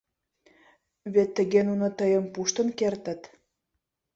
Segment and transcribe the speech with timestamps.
[1.13, 3.21] —Вет тыге нуно тыйым пуштын кертыт.